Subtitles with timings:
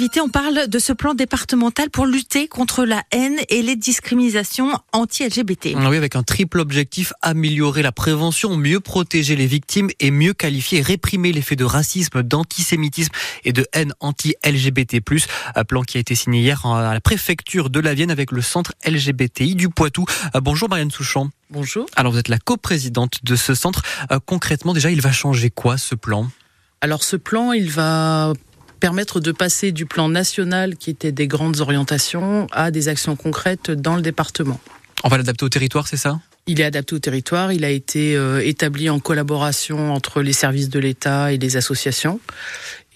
[0.00, 4.72] invité, on parle de ce plan départemental pour lutter contre la haine et les discriminations
[4.92, 5.76] anti-LGBT.
[5.76, 10.78] Oui, avec un triple objectif, améliorer la prévention, mieux protéger les victimes et mieux qualifier
[10.78, 13.12] et réprimer les faits de racisme, d'antisémitisme
[13.44, 15.02] et de haine anti-LGBT+.
[15.54, 18.40] Un plan qui a été signé hier à la préfecture de la Vienne avec le
[18.40, 20.06] centre LGBTI du Poitou.
[20.34, 21.28] Euh, bonjour Marianne Souchon.
[21.50, 21.84] Bonjour.
[21.94, 23.82] Alors vous êtes la coprésidente de ce centre.
[24.10, 26.30] Euh, concrètement, déjà, il va changer quoi ce plan?
[26.80, 28.32] Alors ce plan, il va
[28.80, 33.70] permettre de passer du plan national qui était des grandes orientations à des actions concrètes
[33.70, 34.58] dans le département.
[35.04, 36.20] On va l'adapter au territoire, c'est ça?
[36.46, 40.68] Il est adapté au territoire, il a été euh, établi en collaboration entre les services
[40.68, 42.20] de l'État et les associations.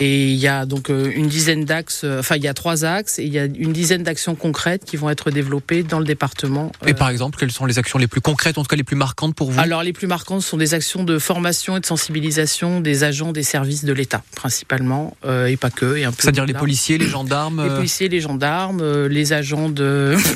[0.01, 2.85] Et il y a donc euh, une dizaine d'axes, euh, enfin il y a trois
[2.85, 6.05] axes et il y a une dizaine d'actions concrètes qui vont être développées dans le
[6.05, 6.73] département.
[6.85, 8.97] Et par exemple, quelles sont les actions les plus concrètes, en tout cas les plus
[8.97, 9.61] marquantes pour vous?
[9.61, 13.45] Alors les plus marquantes sont des actions de formation et de sensibilisation des agents des
[13.45, 15.97] services de l'État, principalement, et pas que.
[16.19, 20.17] C'est-à-dire les policiers, les gendarmes Les policiers, les gendarmes, les agents de...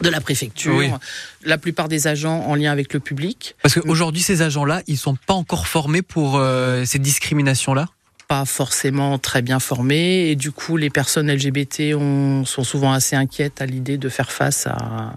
[0.00, 0.98] de la préfecture,
[1.44, 3.56] la plupart des agents en lien avec le public.
[3.62, 7.86] Parce qu'aujourd'hui, ces agents-là, ils sont pas encore formés pour euh, ces discriminations-là?
[8.28, 10.28] Pas forcément très bien formés.
[10.28, 14.30] Et du coup les personnes LGBT ont, sont souvent assez inquiètes à l'idée de faire
[14.30, 15.14] face à,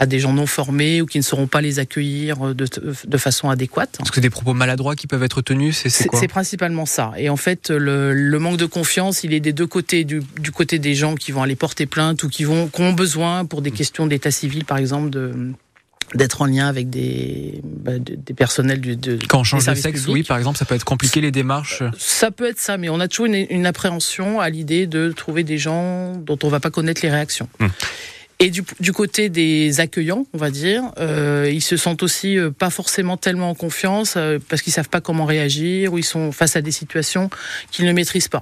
[0.00, 2.66] à des gens non formés ou qui ne sauront pas les accueillir de,
[3.04, 3.96] de façon adéquate.
[3.98, 7.12] Parce que c'est des propos maladroits qui peuvent être tenus, c'est quoi C'est principalement ça.
[7.18, 10.52] Et en fait, le, le, manque de confiance, il est des deux côtés, du, du,
[10.52, 13.60] côté des gens qui vont aller porter plainte ou qui, vont, qui ont besoin, pour
[13.60, 15.52] des questions d'état civil par exemple, de
[16.12, 20.08] d'être en lien avec des, bah, des personnels du, de quand on change de sexe
[20.08, 22.98] oui par exemple ça peut être compliqué les démarches ça peut être ça mais on
[22.98, 26.70] a toujours une, une appréhension à l'idée de trouver des gens dont on va pas
[26.70, 27.70] connaître les réactions hum.
[28.42, 32.50] Et du, du, côté des accueillants, on va dire, euh, ils se sentent aussi euh,
[32.50, 36.32] pas forcément tellement en confiance euh, parce qu'ils savent pas comment réagir ou ils sont
[36.32, 37.28] face à des situations
[37.70, 38.40] qu'ils ne maîtrisent pas.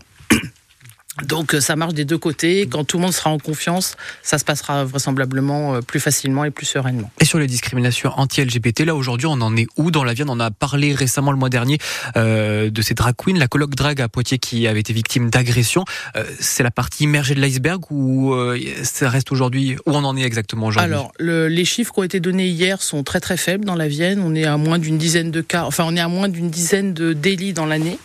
[1.24, 2.68] Donc euh, ça marche des deux côtés.
[2.70, 6.50] Quand tout le monde sera en confiance, ça se passera vraisemblablement euh, plus facilement et
[6.50, 7.10] plus sereinement.
[7.20, 10.40] Et sur les discriminations anti-LGBT, là aujourd'hui, on en est où dans la Vienne On
[10.40, 11.78] a parlé récemment le mois dernier
[12.16, 15.84] euh, de ces drag queens, la colloque drag à Poitiers qui avait été victime d'agression.
[16.16, 20.16] Euh, c'est la partie immergée de l'iceberg ou euh, ça reste aujourd'hui Où on en
[20.16, 20.92] est exactement aujourd'hui?
[20.92, 23.88] Alors le, les chiffres qui ont été donnés hier sont très très faibles dans la
[23.88, 24.20] Vienne.
[24.24, 25.64] On est à moins d'une dizaine de cas.
[25.64, 27.98] Enfin, on est à moins d'une dizaine de délits dans l'année.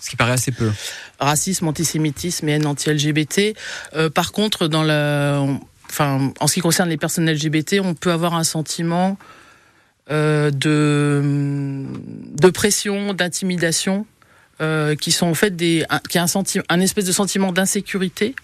[0.00, 0.70] Ce qui paraît assez peu.
[1.20, 3.56] Racisme, antisémitisme et haine anti-LGBT.
[3.94, 5.44] Euh, par contre, dans la,
[5.88, 9.16] enfin, en ce qui concerne les personnes LGBT, on peut avoir un sentiment
[10.10, 11.84] euh, de,
[12.40, 14.06] de pression, d'intimidation,
[14.60, 18.34] euh, qui sont en fait des, un, qui un, sentiment, un espèce de sentiment d'insécurité,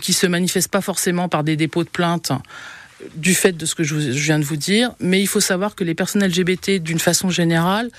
[0.00, 2.30] qui se manifeste pas forcément par des dépôts de plainte
[3.14, 5.84] du fait de ce que je, viens de vous dire, mais il faut savoir que
[5.84, 7.90] les personnes LGBT, d'une façon générale,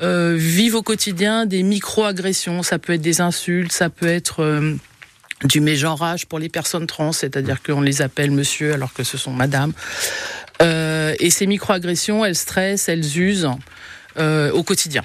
[0.00, 2.62] euh, vivent au quotidien des micro-agressions.
[2.62, 4.74] Ça peut être des insultes, ça peut être euh,
[5.44, 9.32] du mégenrage pour les personnes trans, c'est-à-dire qu'on les appelle monsieur alors que ce sont
[9.32, 9.72] madame.
[10.60, 13.50] Euh, et ces micro-agressions, elles stressent, elles usent
[14.18, 15.02] euh, au quotidien.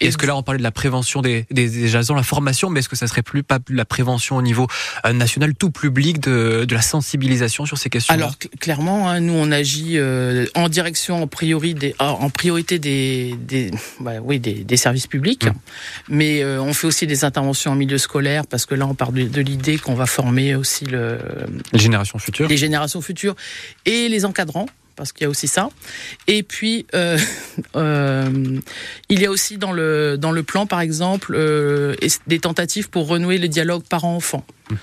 [0.00, 2.80] Est-ce que là, on parlait de la prévention des, des, des agents, la formation, mais
[2.80, 4.66] est-ce que ça serait plus pas la prévention au niveau
[5.04, 9.34] euh, national, tout public, de, de la sensibilisation sur ces questions Alors clairement, hein, nous
[9.34, 14.40] on agit euh, en direction en priori des, ah, en priorité des, des bah, oui
[14.40, 15.52] des, des, services publics, mmh.
[16.08, 19.12] mais euh, on fait aussi des interventions en milieu scolaire parce que là on part
[19.12, 21.18] de, de l'idée qu'on va former aussi le
[21.72, 23.36] les générations futures, les générations futures
[23.84, 24.66] et les encadrants
[25.00, 25.70] parce qu'il y a aussi ça.
[26.26, 27.18] Et puis, euh,
[27.76, 28.60] euh,
[29.08, 31.96] il y a aussi dans le, dans le plan, par exemple, euh,
[32.26, 34.44] des tentatives pour renouer le dialogue parents-enfants.
[34.70, 34.74] Mmh.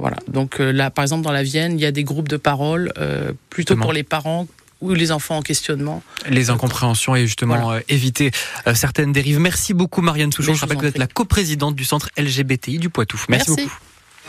[0.00, 0.16] Voilà.
[0.26, 2.90] Donc là, par exemple, dans la Vienne, il y a des groupes de parole
[3.50, 4.48] plutôt pour les parents
[4.80, 6.02] ou les enfants en questionnement.
[6.30, 7.82] Les incompréhensions et justement voilà.
[7.90, 8.30] éviter
[8.72, 9.38] certaines dérives.
[9.38, 10.54] Merci beaucoup, Marianne Souchon.
[10.54, 13.22] Je rappelle que vous êtes la coprésidente du centre LGBTI du Poitou.
[13.28, 13.64] Merci, Merci.
[13.64, 13.93] beaucoup.